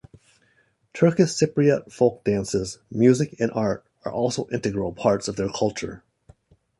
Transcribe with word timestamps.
Turkish 0.95 1.29
Cypriot 1.29 1.91
folk 1.91 2.23
dances, 2.23 2.79
music, 2.89 3.35
and 3.39 3.51
art 3.51 3.85
are 4.03 4.11
also 4.11 4.49
integral 4.51 4.93
parts 4.93 5.27
of 5.27 5.35
their 5.35 5.49
culture. 5.49 6.01